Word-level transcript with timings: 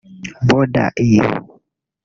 Bother 0.47 0.87
you 0.97 1.29